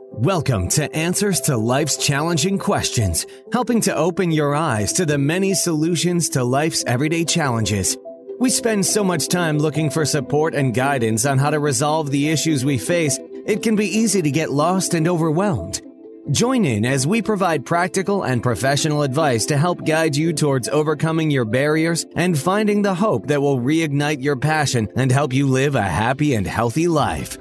Welcome 0.00 0.68
to 0.70 0.94
Answers 0.96 1.40
to 1.42 1.56
Life's 1.56 1.96
Challenging 1.96 2.56
Questions, 2.58 3.26
helping 3.52 3.80
to 3.82 3.96
open 3.96 4.30
your 4.30 4.54
eyes 4.54 4.92
to 4.94 5.04
the 5.04 5.18
many 5.18 5.54
solutions 5.54 6.28
to 6.30 6.44
life's 6.44 6.84
everyday 6.86 7.24
challenges. 7.24 7.96
We 8.38 8.50
spend 8.50 8.86
so 8.86 9.02
much 9.02 9.28
time 9.28 9.58
looking 9.58 9.90
for 9.90 10.04
support 10.04 10.54
and 10.54 10.72
guidance 10.72 11.26
on 11.26 11.38
how 11.38 11.50
to 11.50 11.58
resolve 11.58 12.10
the 12.10 12.28
issues 12.28 12.64
we 12.64 12.78
face, 12.78 13.18
it 13.44 13.62
can 13.62 13.74
be 13.74 13.86
easy 13.86 14.22
to 14.22 14.30
get 14.30 14.50
lost 14.50 14.94
and 14.94 15.08
overwhelmed. 15.08 15.82
Join 16.30 16.64
in 16.64 16.84
as 16.84 17.06
we 17.06 17.20
provide 17.20 17.66
practical 17.66 18.22
and 18.22 18.42
professional 18.42 19.02
advice 19.02 19.46
to 19.46 19.56
help 19.56 19.84
guide 19.84 20.14
you 20.14 20.32
towards 20.32 20.68
overcoming 20.68 21.30
your 21.30 21.44
barriers 21.44 22.06
and 22.14 22.38
finding 22.38 22.82
the 22.82 22.94
hope 22.94 23.26
that 23.26 23.42
will 23.42 23.58
reignite 23.58 24.22
your 24.22 24.36
passion 24.36 24.88
and 24.94 25.10
help 25.10 25.32
you 25.32 25.48
live 25.48 25.74
a 25.74 25.82
happy 25.82 26.34
and 26.34 26.46
healthy 26.46 26.86
life. 26.86 27.36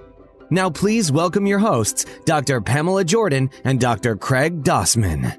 Now, 0.50 0.70
please 0.70 1.12
welcome 1.12 1.46
your 1.46 1.60
hosts, 1.60 2.06
Dr. 2.26 2.62
Pamela 2.62 3.04
Jordan 3.04 3.50
and 3.66 3.82
Dr. 3.82 4.16
Craig 4.16 4.64
Dossman. 4.64 5.38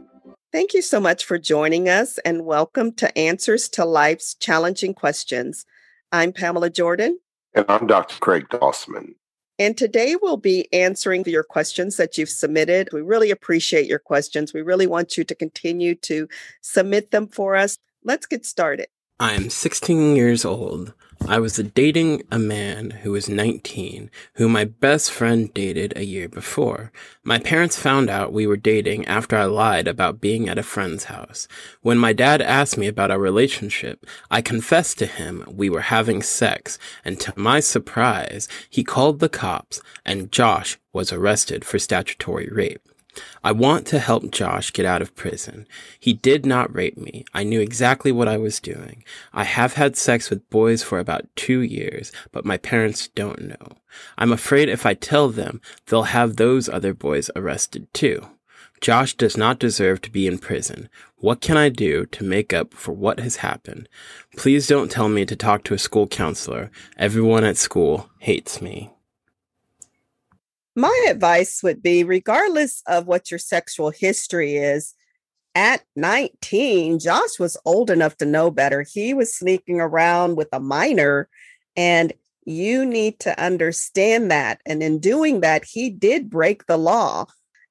Thank 0.52 0.74
you 0.74 0.82
so 0.82 1.01
much 1.01 1.24
for 1.24 1.38
joining 1.38 1.88
us 1.88 2.19
and 2.19 2.45
welcome 2.45 2.92
to 2.96 3.16
Answers 3.16 3.70
to 3.70 3.87
Life's 3.87 4.34
Challenging 4.34 4.92
Questions. 4.92 5.65
I'm 6.12 6.32
Pamela 6.32 6.68
Jordan. 6.68 7.18
And 7.55 7.65
I'm 7.70 7.87
Dr. 7.87 8.18
Craig 8.20 8.48
Dossman. 8.51 9.15
And 9.59 9.79
today 9.79 10.15
we'll 10.20 10.37
be 10.37 10.73
answering 10.74 11.24
your 11.24 11.43
questions 11.43 11.96
that 11.96 12.18
you've 12.18 12.29
submitted. 12.29 12.90
We 12.93 13.01
really 13.01 13.30
appreciate 13.30 13.87
your 13.87 13.98
questions. 13.98 14.52
We 14.52 14.62
really 14.62 14.87
want 14.87 15.16
you 15.16 15.24
to 15.24 15.34
continue 15.34 15.95
to 15.96 16.29
submit 16.60 17.12
them 17.12 17.29
for 17.29 17.56
us. 17.56 17.79
Let's 18.04 18.27
get 18.27 18.45
started. 18.45 18.88
I'm 19.18 19.48
16 19.48 20.15
years 20.15 20.45
old. 20.45 20.93
I 21.28 21.41
was 21.41 21.59
dating 21.59 22.23
a 22.32 22.38
man 22.38 22.88
who 23.02 23.12
was 23.12 23.28
19, 23.28 24.10
who 24.37 24.48
my 24.48 24.64
best 24.64 25.12
friend 25.12 25.52
dated 25.52 25.92
a 25.95 26.02
year 26.02 26.27
before. 26.27 26.91
My 27.23 27.38
parents 27.38 27.78
found 27.78 28.09
out 28.09 28.32
we 28.32 28.46
were 28.46 28.56
dating 28.56 29.04
after 29.04 29.37
I 29.37 29.45
lied 29.45 29.87
about 29.87 30.23
being 30.23 30.49
at 30.49 30.56
a 30.56 30.62
friend's 30.62 31.04
house. 31.04 31.46
When 31.82 31.99
my 31.99 32.15
dad 32.15 32.40
asked 32.40 32.79
me 32.79 32.87
about 32.87 33.10
our 33.10 33.18
relationship, 33.18 34.06
I 34.30 34.40
confessed 34.40 34.99
to 35.01 35.06
him 35.06 35.45
we 35.46 35.68
were 35.68 35.82
having 35.82 36.23
sex, 36.23 36.79
and 37.04 37.21
to 37.21 37.34
my 37.37 37.60
surprise, 37.60 38.49
he 38.71 38.82
called 38.82 39.18
the 39.18 39.29
cops, 39.29 39.82
and 40.06 40.32
Josh 40.32 40.79
was 40.95 41.12
arrested 41.12 41.62
for 41.62 41.79
statutory 41.79 42.49
rape. 42.51 42.88
I 43.43 43.52
want 43.52 43.87
to 43.88 43.99
help 43.99 44.30
Josh 44.30 44.73
get 44.73 44.87
out 44.87 45.02
of 45.02 45.15
prison. 45.15 45.66
He 45.99 46.13
did 46.13 46.47
not 46.47 46.74
rape 46.74 46.97
me. 46.97 47.24
I 47.35 47.45
knew 47.45 47.61
exactly 47.61 48.13
what 48.13 48.29
I 48.29 48.37
was 48.37 48.61
doing. 48.61 49.05
I 49.33 49.45
have 49.45 49.74
had 49.74 49.97
sex 49.97 50.30
with 50.30 50.49
boys 50.51 50.83
for 50.83 50.99
about 50.99 51.27
two 51.37 51.61
years, 51.61 52.13
but 52.33 52.45
my 52.45 52.57
parents 52.57 53.09
don't 53.09 53.43
know. 53.43 53.77
I'm 54.16 54.33
afraid 54.33 54.69
if 54.69 54.87
I 54.87 54.95
tell 54.95 55.29
them, 55.29 55.61
they'll 55.87 56.05
have 56.05 56.37
those 56.37 56.69
other 56.69 56.95
boys 56.95 57.30
arrested 57.35 57.93
too. 57.93 58.27
Josh 58.80 59.15
does 59.15 59.37
not 59.37 59.59
deserve 59.59 60.01
to 60.02 60.11
be 60.11 60.27
in 60.27 60.39
prison. 60.39 60.89
What 61.16 61.41
can 61.41 61.57
I 61.57 61.69
do 61.69 62.07
to 62.07 62.24
make 62.24 62.52
up 62.52 62.73
for 62.73 62.93
what 62.93 63.19
has 63.19 63.37
happened? 63.37 63.89
Please 64.37 64.69
don't 64.69 64.91
tell 64.91 65.09
me 65.09 65.27
to 65.27 65.34
talk 65.34 65.65
to 65.65 65.75
a 65.75 65.78
school 65.78 66.06
counselor. 66.06 66.71
Everyone 66.97 67.43
at 67.43 67.56
school 67.56 68.09
hates 68.19 68.62
me. 68.62 68.93
My 70.78 71.06
advice 71.10 71.60
would 71.65 71.82
be 71.82 72.04
regardless 72.04 72.84
of 72.87 73.09
what 73.09 73.32
your 73.32 73.38
sexual 73.38 73.91
history 73.91 74.54
is, 74.54 74.94
at 75.56 75.82
19, 75.97 77.00
Josh 77.00 77.41
was 77.41 77.56
old 77.65 77.91
enough 77.91 78.16
to 78.19 78.25
know 78.25 78.53
better. 78.53 78.87
He 78.88 79.12
was 79.12 79.34
sneaking 79.34 79.81
around 79.81 80.37
with 80.37 80.47
a 80.53 80.60
minor, 80.60 81.28
and 81.76 82.12
you 82.44 82.87
need 82.87 83.19
to 83.21 83.37
understand 83.43 84.31
that. 84.31 84.60
And 84.65 84.81
in 84.81 85.00
doing 85.00 85.41
that, 85.41 85.65
he 85.65 85.91
did 85.91 86.31
break 86.31 86.66
the 86.66 86.76
law. 86.76 87.26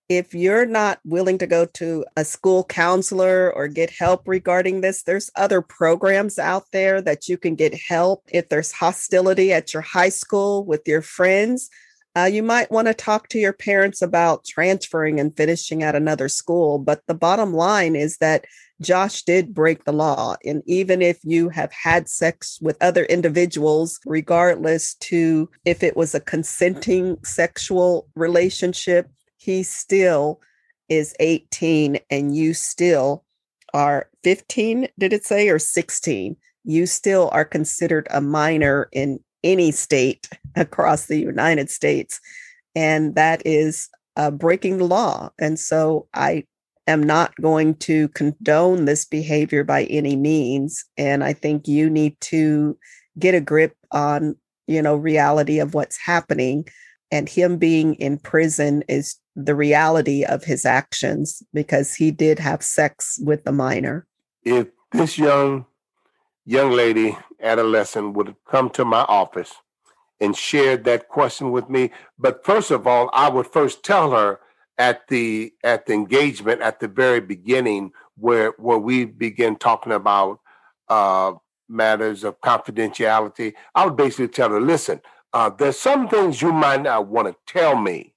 If 0.10 0.34
you're 0.34 0.66
not 0.66 1.00
willing 1.06 1.38
to 1.38 1.48
go 1.48 1.66
to 1.66 2.04
a 2.18 2.26
school 2.26 2.66
counselor 2.66 3.54
or 3.54 3.70
get 3.70 3.90
help 3.90 4.28
regarding 4.28 4.82
this, 4.82 5.04
there's 5.04 5.32
other 5.38 5.62
programs 5.62 6.38
out 6.38 6.66
there 6.74 7.02
that 7.04 7.30
you 7.30 7.38
can 7.38 7.56
get 7.56 7.74
help. 7.74 8.26
If 8.28 8.50
there's 8.50 8.74
hostility 8.74 9.54
at 9.54 9.74
your 9.74 9.84
high 9.84 10.10
school 10.10 10.66
with 10.66 10.86
your 10.86 11.02
friends, 11.02 11.70
uh, 12.18 12.26
you 12.26 12.42
might 12.42 12.72
want 12.72 12.88
to 12.88 12.94
talk 12.96 13.28
to 13.28 13.38
your 13.38 13.54
parents 13.54 14.02
about 14.02 14.44
transferring 14.44 15.20
and 15.20 15.38
finishing 15.38 15.84
at 15.84 15.96
another 15.96 16.28
school. 16.28 16.80
But 16.80 17.02
the 17.06 17.14
bottom 17.14 17.54
line 17.54 17.96
is 17.96 18.18
that 18.18 18.46
Josh 18.82 19.22
did 19.22 19.54
break 19.54 19.84
the 19.84 19.94
law. 19.94 20.36
And 20.44 20.64
even 20.66 21.04
if 21.04 21.20
you 21.24 21.50
have 21.50 21.72
had 21.72 22.10
sex 22.10 22.58
with 22.60 22.78
other 22.82 23.04
individuals, 23.06 24.00
regardless 24.06 24.96
to 24.96 25.48
if 25.64 25.84
it 25.84 25.96
was 25.96 26.16
a 26.16 26.20
consenting 26.20 27.18
sexual 27.24 28.08
relationship, 28.16 29.12
he 29.38 29.62
still 29.62 30.40
is 30.90 31.14
18 31.20 32.00
and 32.10 32.36
you 32.36 32.56
still 32.56 33.26
are 33.76 34.10
15, 34.24 34.88
did 34.98 35.14
it 35.14 35.24
say, 35.24 35.50
or 35.50 35.60
16? 35.60 36.36
You 36.64 36.86
still 36.88 37.30
are 37.32 37.46
considered 37.46 38.08
a 38.10 38.22
minor 38.22 38.90
in 38.92 39.20
any 39.44 39.72
state 39.72 40.28
across 40.56 41.06
the 41.06 41.20
United 41.20 41.70
States. 41.70 42.20
And 42.76 43.16
that 43.16 43.42
is 43.46 43.90
uh, 44.16 44.32
breaking 44.32 44.78
the 44.78 44.86
law. 44.86 45.30
And 45.40 45.60
so 45.60 46.08
I 46.14 46.46
am 46.88 47.04
not 47.04 47.36
going 47.42 47.76
to 47.76 48.08
condone 48.10 48.86
this 48.86 49.06
behavior 49.06 49.64
by 49.64 49.84
any 49.86 50.16
means. 50.16 50.84
And 50.98 51.24
I 51.24 51.34
think 51.34 51.68
you 51.68 51.90
need 51.90 52.20
to 52.22 52.78
get 53.20 53.36
a 53.36 53.42
grip 53.42 53.76
on, 53.92 54.36
you 54.68 54.82
know, 54.82 54.96
reality 54.96 55.60
of 55.60 55.74
what's 55.74 55.98
happening. 55.98 56.68
And 57.12 57.30
him 57.30 57.58
being 57.58 57.96
in 57.96 58.18
prison 58.18 58.84
is 58.88 59.18
the 59.36 59.56
reality 59.56 60.24
of 60.24 60.44
his 60.44 60.66
actions 60.66 61.44
because 61.54 61.94
he 61.94 62.12
did 62.12 62.40
have 62.40 62.64
sex 62.64 63.20
with 63.22 63.44
the 63.44 63.52
minor. 63.52 64.08
If 64.44 64.68
this 64.92 65.18
young 65.18 65.66
young 66.46 66.72
lady, 66.72 67.18
adolescent, 67.42 68.14
would 68.16 68.36
come 68.50 68.70
to 68.72 68.86
my 68.86 69.02
office 69.02 69.54
and 70.20 70.36
shared 70.36 70.84
that 70.86 71.08
question 71.10 71.52
with 71.52 71.70
me. 71.70 71.92
But 72.18 72.44
first 72.46 72.72
of 72.72 72.88
all, 72.88 73.10
I 73.14 73.30
would 73.30 73.48
first 73.48 73.84
tell 73.84 74.12
her 74.12 74.40
at 74.78 75.08
the 75.08 75.54
at 75.64 75.86
the 75.86 75.94
engagement 75.94 76.62
at 76.62 76.80
the 76.80 76.88
very 76.88 77.20
beginning 77.20 77.92
where 78.16 78.54
where 78.58 78.78
we 78.78 79.06
begin 79.06 79.56
talking 79.56 79.92
about 79.92 80.40
uh, 80.90 81.34
matters 81.70 82.24
of 82.24 82.40
confidentiality. 82.42 83.54
I 83.76 83.86
would 83.86 83.98
basically 83.98 84.30
tell 84.30 84.50
her, 84.50 84.62
listen, 84.62 85.02
uh, 85.34 85.50
there's 85.50 85.80
some 85.80 86.08
things 86.08 86.42
you 86.42 86.52
might 86.52 86.84
not 86.84 87.08
want 87.08 87.28
to 87.28 87.36
tell 87.52 87.76
me 87.76 88.14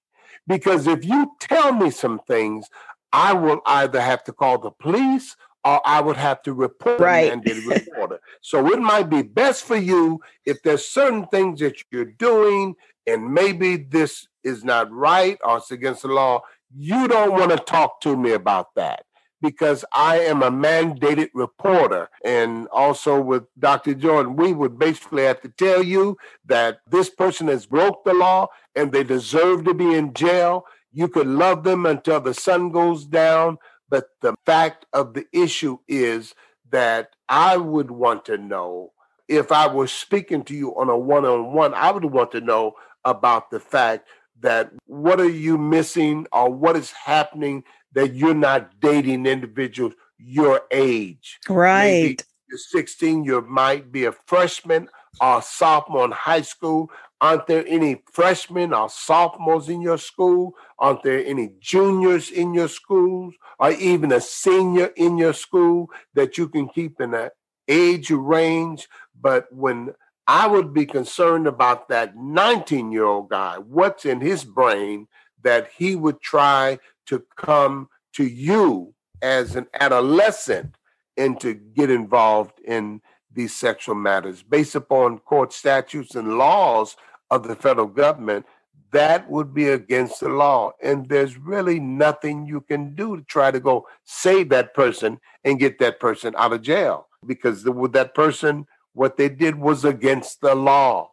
because 0.46 0.86
if 0.86 1.04
you 1.04 1.32
tell 1.40 1.72
me 1.72 1.90
some 1.90 2.20
things, 2.26 2.68
I 3.12 3.32
will 3.32 3.60
either 3.66 4.00
have 4.00 4.22
to 4.24 4.32
call 4.32 4.58
the 4.58 4.70
police 4.70 5.36
or 5.64 5.80
I 5.86 6.00
would 6.00 6.16
have 6.16 6.42
to 6.42 6.52
report 6.52 7.00
right. 7.00 7.30
and 7.30 7.44
reporter. 7.66 8.20
so 8.40 8.72
it 8.72 8.80
might 8.80 9.10
be 9.10 9.22
best 9.22 9.64
for 9.64 9.76
you 9.76 10.20
if 10.46 10.62
there's 10.62 10.88
certain 10.88 11.26
things 11.26 11.60
that 11.60 11.82
you're 11.90 12.04
doing 12.04 12.76
and 13.06 13.32
maybe 13.32 13.76
this 13.76 14.26
is 14.44 14.64
not 14.64 14.90
right 14.90 15.38
or 15.44 15.58
it's 15.58 15.70
against 15.70 16.02
the 16.02 16.08
law. 16.08 16.42
You 16.74 17.08
don't 17.08 17.32
want 17.32 17.50
to 17.50 17.58
talk 17.58 18.00
to 18.02 18.16
me 18.16 18.32
about 18.32 18.74
that 18.76 19.04
because 19.42 19.84
I 19.92 20.20
am 20.20 20.42
a 20.42 20.50
mandated 20.50 21.30
reporter. 21.34 22.10
And 22.24 22.68
also 22.68 23.20
with 23.20 23.44
Dr. 23.58 23.94
Jordan, 23.94 24.36
we 24.36 24.52
would 24.52 24.78
basically 24.78 25.24
have 25.24 25.40
to 25.42 25.48
tell 25.48 25.82
you 25.82 26.16
that 26.46 26.80
this 26.88 27.10
person 27.10 27.48
has 27.48 27.66
broke 27.66 28.04
the 28.04 28.14
law 28.14 28.48
and 28.74 28.92
they 28.92 29.04
deserve 29.04 29.64
to 29.64 29.74
be 29.74 29.94
in 29.94 30.14
jail. 30.14 30.64
You 30.92 31.08
could 31.08 31.26
love 31.26 31.64
them 31.64 31.86
until 31.86 32.20
the 32.20 32.34
sun 32.34 32.70
goes 32.70 33.06
down, 33.06 33.58
but 33.90 34.06
the 34.22 34.34
fact 34.46 34.86
of 34.92 35.14
the 35.14 35.26
issue 35.32 35.78
is 35.88 36.34
that 36.70 37.10
I 37.28 37.56
would 37.56 37.90
want 37.90 38.24
to 38.26 38.38
know 38.38 38.92
if 39.28 39.52
I 39.52 39.66
was 39.66 39.92
speaking 39.92 40.42
to 40.44 40.54
you 40.54 40.74
on 40.76 40.88
a 40.88 40.96
one 40.96 41.24
on 41.24 41.52
one, 41.52 41.74
I 41.74 41.90
would 41.90 42.04
want 42.04 42.32
to 42.32 42.40
know 42.40 42.74
about 43.04 43.50
the 43.50 43.60
fact 43.60 44.08
that 44.40 44.72
what 44.86 45.20
are 45.20 45.28
you 45.28 45.58
missing 45.58 46.26
or 46.32 46.50
what 46.50 46.76
is 46.76 46.90
happening 46.90 47.64
that 47.92 48.14
you're 48.14 48.34
not 48.34 48.80
dating 48.80 49.26
individuals 49.26 49.94
your 50.18 50.62
age. 50.70 51.38
Right. 51.48 52.22
You're 52.50 52.58
16, 52.58 53.22
you 53.22 53.40
might 53.42 53.92
be 53.92 54.06
a 54.06 54.12
freshman 54.12 54.88
or 55.20 55.40
sophomore 55.40 56.06
in 56.06 56.10
high 56.10 56.40
school. 56.40 56.90
Aren't 57.20 57.46
there 57.46 57.64
any 57.64 58.02
freshmen 58.12 58.74
or 58.74 58.90
sophomores 58.90 59.68
in 59.68 59.80
your 59.80 59.98
school? 59.98 60.56
Aren't 60.76 61.04
there 61.04 61.24
any 61.24 61.52
juniors 61.60 62.28
in 62.28 62.52
your 62.52 62.66
schools 62.66 63.34
or 63.60 63.70
even 63.70 64.10
a 64.10 64.20
senior 64.20 64.86
in 64.96 65.16
your 65.16 65.32
school 65.32 65.90
that 66.14 66.38
you 66.38 66.48
can 66.48 66.68
keep 66.68 67.00
in 67.00 67.12
that 67.12 67.34
age 67.68 68.10
range? 68.10 68.88
But 69.20 69.46
when 69.52 69.94
I 70.26 70.48
would 70.48 70.74
be 70.74 70.86
concerned 70.86 71.46
about 71.46 71.88
that 71.90 72.16
19 72.16 72.90
year 72.90 73.04
old 73.04 73.28
guy, 73.28 73.58
what's 73.58 74.04
in 74.04 74.20
his 74.20 74.42
brain 74.42 75.06
that 75.42 75.68
he 75.76 75.94
would 75.94 76.20
try 76.20 76.80
to 77.06 77.22
come 77.36 77.90
to 78.14 78.24
you 78.24 78.92
as 79.22 79.54
an 79.54 79.68
adolescent 79.78 80.74
and 81.20 81.38
to 81.38 81.52
get 81.52 81.90
involved 81.90 82.58
in 82.64 83.02
these 83.30 83.54
sexual 83.54 83.94
matters 83.94 84.42
based 84.42 84.74
upon 84.74 85.18
court 85.18 85.52
statutes 85.52 86.14
and 86.14 86.38
laws 86.38 86.96
of 87.30 87.46
the 87.46 87.54
federal 87.54 87.86
government 87.86 88.46
that 88.92 89.30
would 89.30 89.54
be 89.54 89.68
against 89.68 90.18
the 90.20 90.28
law. 90.28 90.72
And 90.82 91.08
there's 91.08 91.36
really 91.36 91.78
nothing 91.78 92.46
you 92.46 92.60
can 92.60 92.94
do 92.94 93.16
to 93.16 93.22
try 93.22 93.50
to 93.50 93.60
go 93.60 93.86
save 94.04 94.48
that 94.48 94.74
person 94.74 95.20
and 95.44 95.60
get 95.60 95.78
that 95.78 96.00
person 96.00 96.34
out 96.36 96.52
of 96.52 96.62
jail 96.62 97.06
because 97.24 97.62
the, 97.62 97.70
with 97.70 97.92
that 97.92 98.14
person, 98.14 98.66
what 98.94 99.16
they 99.16 99.28
did 99.28 99.54
was 99.54 99.84
against 99.84 100.40
the 100.40 100.54
law. 100.54 101.12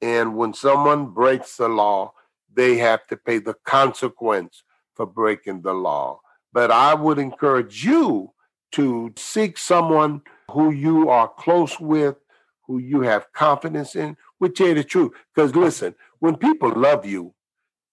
And 0.00 0.36
when 0.36 0.54
someone 0.54 1.06
breaks 1.06 1.56
the 1.56 1.68
law, 1.68 2.14
they 2.54 2.78
have 2.78 3.06
to 3.08 3.16
pay 3.16 3.38
the 3.38 3.56
consequence 3.64 4.62
for 4.94 5.04
breaking 5.04 5.62
the 5.62 5.74
law. 5.74 6.20
But 6.52 6.70
I 6.70 6.94
would 6.94 7.18
encourage 7.18 7.84
you 7.84 8.32
to 8.72 9.12
seek 9.16 9.58
someone 9.58 10.22
who 10.50 10.70
you 10.70 11.08
are 11.08 11.28
close 11.28 11.78
with, 11.78 12.16
who 12.66 12.78
you 12.78 13.02
have 13.02 13.32
confidence 13.32 13.96
in, 13.96 14.16
would 14.40 14.54
tell 14.54 14.68
you 14.68 14.74
the 14.74 14.84
truth. 14.84 15.12
Because 15.34 15.54
listen, 15.54 15.94
when 16.18 16.36
people 16.36 16.70
love 16.70 17.04
you, 17.06 17.34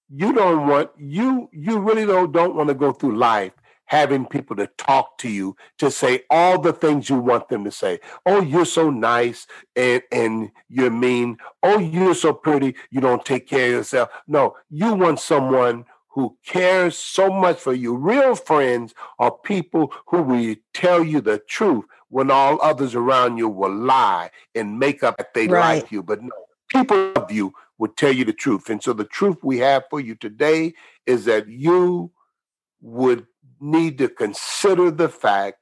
you 0.09 0.33
don't 0.33 0.67
want 0.67 0.91
you 0.97 1.49
you 1.51 1.79
really 1.79 2.05
don't 2.05 2.31
don't 2.31 2.55
want 2.55 2.69
to 2.69 2.75
go 2.75 2.91
through 2.91 3.17
life 3.17 3.53
having 3.87 4.25
people 4.25 4.55
to 4.55 4.67
talk 4.77 5.17
to 5.19 5.29
you 5.29 5.55
to 5.77 5.91
say 5.91 6.23
all 6.29 6.59
the 6.59 6.73
things 6.73 7.09
you 7.09 7.17
want 7.17 7.47
them 7.49 7.63
to 7.63 7.71
say. 7.71 7.99
Oh, 8.25 8.41
you're 8.41 8.65
so 8.65 8.89
nice 8.89 9.47
and 9.75 10.01
and 10.11 10.51
you're 10.69 10.91
mean. 10.91 11.37
Oh, 11.63 11.79
you're 11.79 12.15
so 12.15 12.33
pretty, 12.33 12.75
you 12.89 13.01
don't 13.01 13.25
take 13.25 13.47
care 13.47 13.67
of 13.67 13.73
yourself. 13.73 14.09
No, 14.27 14.55
you 14.69 14.93
want 14.93 15.19
someone 15.19 15.85
who 16.15 16.37
cares 16.45 16.97
so 16.97 17.29
much 17.29 17.59
for 17.59 17.73
you. 17.73 17.93
Real 17.93 18.35
friends 18.35 18.95
are 19.19 19.31
people 19.31 19.93
who 20.07 20.21
will 20.21 20.55
tell 20.73 21.03
you 21.03 21.19
the 21.19 21.39
truth 21.39 21.83
when 22.07 22.31
all 22.31 22.57
others 22.61 22.95
around 22.95 23.37
you 23.37 23.49
will 23.49 23.75
lie 23.75 24.31
and 24.55 24.79
make 24.79 25.03
up 25.03 25.17
that 25.17 25.33
they 25.33 25.45
right. 25.47 25.83
like 25.83 25.91
you. 25.91 26.01
But 26.01 26.23
no, 26.23 26.31
people 26.69 27.11
of 27.17 27.33
you 27.33 27.53
would 27.77 27.97
tell 27.97 28.13
you 28.13 28.23
the 28.23 28.31
truth. 28.31 28.69
And 28.69 28.81
so 28.81 28.93
the 28.93 29.03
truth 29.03 29.43
we 29.43 29.57
have 29.57 29.83
for 29.89 29.99
you 29.99 30.15
today 30.15 30.73
is 31.05 31.25
that 31.25 31.49
you 31.49 32.11
would 32.79 33.27
need 33.59 33.97
to 33.97 34.07
consider 34.07 34.91
the 34.91 35.09
fact 35.09 35.57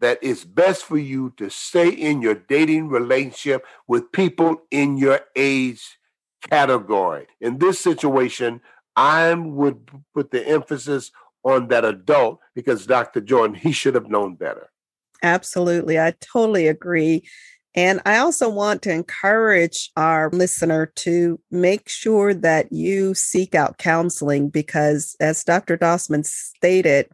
that 0.00 0.18
it's 0.22 0.44
best 0.44 0.84
for 0.84 0.96
you 0.96 1.34
to 1.36 1.50
stay 1.50 1.90
in 1.90 2.22
your 2.22 2.34
dating 2.34 2.88
relationship 2.88 3.66
with 3.86 4.10
people 4.12 4.62
in 4.70 4.96
your 4.96 5.20
age 5.36 5.98
category. 6.40 7.26
In 7.40 7.58
this 7.58 7.78
situation, 7.78 8.62
I 8.98 9.32
would 9.32 9.88
put 10.12 10.32
the 10.32 10.44
emphasis 10.44 11.12
on 11.44 11.68
that 11.68 11.84
adult 11.84 12.40
because 12.56 12.84
Dr. 12.84 13.20
Jordan, 13.20 13.54
he 13.54 13.70
should 13.70 13.94
have 13.94 14.10
known 14.10 14.34
better. 14.34 14.70
Absolutely. 15.22 16.00
I 16.00 16.14
totally 16.20 16.66
agree. 16.66 17.22
And 17.76 18.00
I 18.04 18.16
also 18.18 18.48
want 18.48 18.82
to 18.82 18.92
encourage 18.92 19.92
our 19.96 20.30
listener 20.30 20.86
to 20.96 21.38
make 21.48 21.88
sure 21.88 22.34
that 22.34 22.72
you 22.72 23.14
seek 23.14 23.54
out 23.54 23.78
counseling 23.78 24.48
because, 24.48 25.14
as 25.20 25.44
Dr. 25.44 25.78
Dossman 25.78 26.26
stated, 26.26 27.08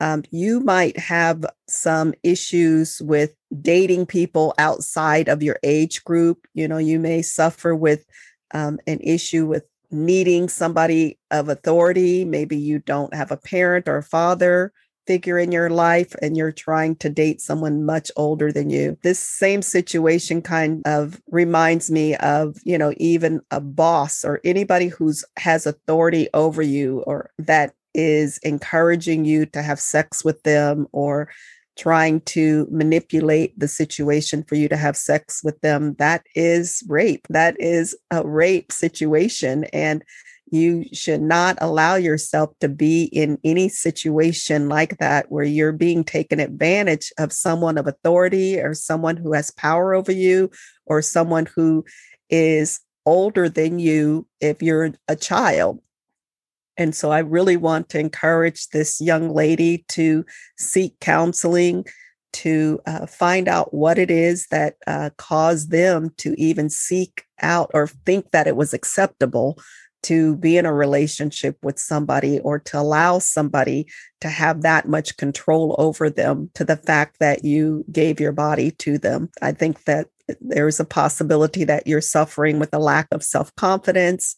um, 0.00 0.22
you 0.30 0.60
might 0.60 0.98
have 0.98 1.44
some 1.68 2.14
issues 2.22 3.02
with 3.02 3.34
dating 3.60 4.06
people 4.06 4.54
outside 4.56 5.28
of 5.28 5.42
your 5.42 5.58
age 5.62 6.02
group. 6.02 6.46
You 6.54 6.66
know, 6.66 6.78
you 6.78 6.98
may 6.98 7.20
suffer 7.20 7.74
with 7.74 8.06
um, 8.54 8.78
an 8.86 9.00
issue 9.00 9.44
with 9.44 9.64
needing 9.90 10.48
somebody 10.48 11.18
of 11.30 11.48
authority. 11.48 12.24
Maybe 12.24 12.56
you 12.56 12.78
don't 12.78 13.14
have 13.14 13.30
a 13.30 13.36
parent 13.36 13.88
or 13.88 13.98
a 13.98 14.02
father 14.02 14.72
figure 15.06 15.38
in 15.38 15.50
your 15.50 15.70
life 15.70 16.14
and 16.22 16.36
you're 16.36 16.52
trying 16.52 16.94
to 16.94 17.08
date 17.08 17.40
someone 17.40 17.84
much 17.84 18.12
older 18.16 18.52
than 18.52 18.70
you. 18.70 18.96
This 19.02 19.18
same 19.18 19.62
situation 19.62 20.40
kind 20.42 20.82
of 20.86 21.20
reminds 21.30 21.90
me 21.90 22.14
of, 22.16 22.56
you 22.64 22.78
know, 22.78 22.92
even 22.98 23.40
a 23.50 23.60
boss 23.60 24.24
or 24.24 24.40
anybody 24.44 24.86
who's 24.86 25.24
has 25.36 25.66
authority 25.66 26.28
over 26.32 26.62
you 26.62 27.02
or 27.08 27.30
that 27.38 27.72
is 27.92 28.38
encouraging 28.44 29.24
you 29.24 29.46
to 29.46 29.62
have 29.62 29.80
sex 29.80 30.24
with 30.24 30.42
them 30.44 30.86
or 30.92 31.28
trying 31.80 32.20
to 32.20 32.68
manipulate 32.70 33.58
the 33.58 33.66
situation 33.66 34.44
for 34.44 34.54
you 34.54 34.68
to 34.68 34.76
have 34.76 34.98
sex 34.98 35.40
with 35.42 35.58
them, 35.62 35.94
that 35.94 36.22
is 36.34 36.84
rape. 36.86 37.26
That 37.30 37.58
is 37.58 37.96
a 38.10 38.22
rape 38.22 38.70
situation. 38.70 39.64
And 39.72 40.04
you 40.50 40.84
should 40.92 41.22
not 41.22 41.56
allow 41.62 41.94
yourself 41.94 42.50
to 42.60 42.68
be 42.68 43.04
in 43.04 43.38
any 43.44 43.70
situation 43.70 44.68
like 44.68 44.98
that 44.98 45.32
where 45.32 45.44
you're 45.44 45.72
being 45.72 46.04
taken 46.04 46.38
advantage 46.38 47.12
of 47.18 47.32
someone 47.32 47.78
of 47.78 47.86
authority 47.86 48.60
or 48.60 48.74
someone 48.74 49.16
who 49.16 49.32
has 49.32 49.50
power 49.52 49.94
over 49.94 50.12
you 50.12 50.50
or 50.84 51.00
someone 51.00 51.46
who 51.56 51.82
is 52.28 52.80
older 53.06 53.48
than 53.48 53.78
you 53.78 54.26
if 54.40 54.62
you're 54.62 54.92
a 55.08 55.16
child. 55.16 55.80
And 56.80 56.94
so 56.94 57.10
I 57.10 57.18
really 57.18 57.58
want 57.58 57.90
to 57.90 58.00
encourage 58.00 58.68
this 58.68 59.02
young 59.02 59.34
lady 59.34 59.84
to 59.88 60.24
seek 60.56 60.98
counseling, 60.98 61.84
to 62.32 62.80
uh, 62.86 63.04
find 63.04 63.48
out 63.48 63.74
what 63.74 63.98
it 63.98 64.10
is 64.10 64.46
that 64.46 64.76
uh, 64.86 65.10
caused 65.18 65.70
them 65.70 66.08
to 66.16 66.34
even 66.40 66.70
seek 66.70 67.24
out 67.42 67.70
or 67.74 67.86
think 67.86 68.30
that 68.30 68.46
it 68.46 68.56
was 68.56 68.72
acceptable 68.72 69.58
to 70.04 70.36
be 70.36 70.56
in 70.56 70.64
a 70.64 70.72
relationship 70.72 71.58
with 71.62 71.78
somebody 71.78 72.40
or 72.40 72.58
to 72.58 72.80
allow 72.80 73.18
somebody 73.18 73.86
to 74.22 74.30
have 74.30 74.62
that 74.62 74.88
much 74.88 75.18
control 75.18 75.76
over 75.78 76.08
them 76.08 76.50
to 76.54 76.64
the 76.64 76.78
fact 76.78 77.18
that 77.20 77.44
you 77.44 77.84
gave 77.92 78.18
your 78.18 78.32
body 78.32 78.70
to 78.70 78.96
them. 78.96 79.28
I 79.42 79.52
think 79.52 79.84
that 79.84 80.06
there's 80.40 80.80
a 80.80 80.86
possibility 80.86 81.64
that 81.64 81.86
you're 81.86 82.00
suffering 82.00 82.58
with 82.58 82.72
a 82.72 82.78
lack 82.78 83.08
of 83.10 83.22
self 83.22 83.54
confidence 83.56 84.36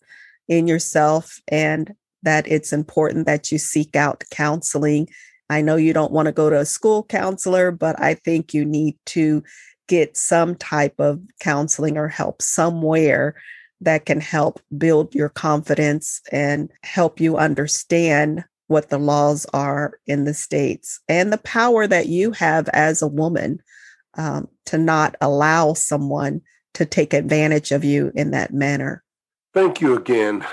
in 0.49 0.67
yourself 0.67 1.41
and 1.47 1.95
that 2.23 2.47
it's 2.49 2.73
important 2.73 3.27
that 3.27 3.51
you 3.51 3.59
seek 3.59 3.97
out 3.97 4.25
counseling. 4.31 5.09
I 5.51 5.61
know 5.61 5.77
you 5.77 5.93
don't 5.93 6.13
want 6.13 6.27
to 6.27 6.33
go 6.33 6.51
to 6.51 6.61
a 6.61 6.65
school 6.65 7.03
counselor, 7.05 7.71
but 7.71 8.01
I 8.01 8.15
think 8.15 8.55
you 8.55 8.65
need 8.65 8.97
to 9.07 9.43
get 9.89 10.17
some 10.17 10.55
type 10.55 10.99
of 10.99 11.21
counseling 11.41 11.99
or 11.99 12.09
help 12.09 12.41
somewhere 12.41 13.35
that 13.81 14.07
can 14.07 14.21
help 14.21 14.61
build 14.79 15.15
your 15.15 15.29
confidence 15.29 16.21
and 16.31 16.71
help 16.85 17.21
you 17.21 17.37
understand 17.37 18.45
what 18.69 18.89
the 18.89 18.99
laws 18.99 19.45
are 19.53 19.99
in 20.07 20.25
the 20.25 20.33
states 20.33 21.01
and 21.09 21.33
the 21.33 21.39
power 21.39 21.87
that 21.87 22.07
you 22.07 22.31
have 22.31 22.69
as 22.69 23.03
a 23.03 23.09
woman 23.09 23.61
um, 24.15 24.49
to 24.65 24.79
not 24.79 25.17
allow 25.21 25.75
someone 25.75 26.41
to 26.75 26.87
take 26.87 27.13
advantage 27.13 27.73
of 27.73 27.85
you 27.85 28.13
in 28.15 28.31
that 28.31 28.55
manner. 28.55 29.03
Thank 29.53 29.81
you 29.81 29.95
again 29.97 30.47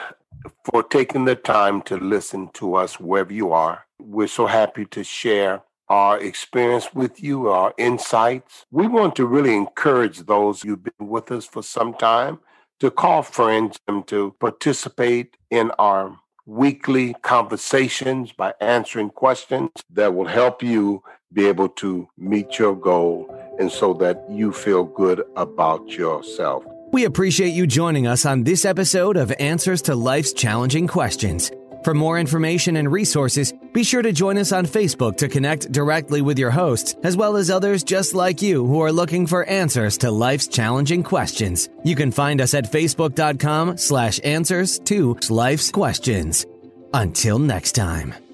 for 0.64 0.84
taking 0.84 1.26
the 1.26 1.36
time 1.36 1.82
to 1.84 1.98
listen 1.98 2.50
to 2.54 2.76
us 2.76 3.00
wherever 3.00 3.34
you 3.34 3.52
are. 3.52 3.86
We're 4.00 4.28
so 4.28 4.46
happy 4.46 4.86
to 4.86 5.04
share 5.04 5.64
our 5.90 6.20
experience 6.20 6.94
with 6.94 7.22
you, 7.22 7.50
our 7.50 7.74
insights. 7.78 8.66
We 8.72 8.88
want 8.88 9.16
to 9.16 9.26
really 9.26 9.56
encourage 9.56 10.20
those 10.20 10.62
who've 10.62 10.84
been 10.84 11.08
with 11.08 11.32
us 11.32 11.46
for 11.46 11.64
some 11.64 11.94
time 11.96 12.40
to 12.80 12.92
call 12.92 13.24
friends 13.24 13.80
and 13.88 14.08
to 14.08 14.36
participate 14.40 15.36
in 15.50 15.72
our 15.80 16.18
weekly 16.46 17.14
conversations 17.22 18.32
by 18.32 18.54
answering 18.62 19.10
questions 19.10 19.70
that 19.92 20.14
will 20.14 20.26
help 20.26 20.64
you 20.64 21.04
be 21.32 21.46
able 21.46 21.70
to 21.70 22.08
meet 22.18 22.58
your 22.58 22.76
goal 22.76 23.28
and 23.60 23.72
so 23.72 23.94
that 23.94 24.24
you 24.30 24.52
feel 24.52 24.84
good 24.84 25.24
about 25.36 25.88
yourself. 25.90 26.64
We 26.92 27.06
appreciate 27.06 27.50
you 27.50 27.68
joining 27.68 28.08
us 28.08 28.26
on 28.26 28.44
this 28.44 28.66
episode 28.66 29.16
of 29.16 29.32
Answers 29.40 29.84
to 29.84 29.96
Life's 29.96 30.34
Challenging 30.34 30.88
Questions. 30.88 31.52
For 31.84 31.94
more 31.94 32.20
information 32.20 32.78
and 32.78 32.92
resources, 32.92 33.54
be 33.74 33.84
sure 33.84 34.02
to 34.02 34.12
join 34.12 34.38
us 34.38 34.52
on 34.52 34.66
Facebook 34.66 35.16
to 35.18 35.28
connect 35.28 35.72
directly 35.72 36.22
with 36.22 36.40
your 36.40 36.50
hosts, 36.50 36.96
as 37.04 37.16
well 37.16 37.38
as 37.38 37.52
others 37.52 37.84
just 37.84 38.16
like 38.16 38.42
you 38.42 38.66
who 38.66 38.82
are 38.82 38.92
looking 38.92 39.28
for 39.28 39.46
answers 39.46 40.00
to 40.00 40.10
life's 40.12 40.48
challenging 40.48 41.04
questions. 41.04 41.70
You 41.84 41.96
can 41.96 42.12
find 42.12 42.42
us 42.42 42.56
at 42.56 42.72
facebook.com 42.72 43.78
slash 43.78 44.20
answers 44.24 44.80
to 44.86 45.16
life's 45.30 45.70
questions. 45.70 46.46
Until 46.94 47.38
next 47.38 47.74
time. 47.74 48.29